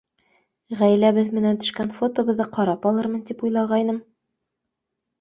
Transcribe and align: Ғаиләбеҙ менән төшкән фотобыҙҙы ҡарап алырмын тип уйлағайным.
Ғаиләбеҙ 0.79 1.29
менән 1.39 1.61
төшкән 1.65 1.93
фотобыҙҙы 1.99 2.49
ҡарап 2.57 2.91
алырмын 2.93 3.25
тип 3.31 3.49
уйлағайным. 3.49 4.05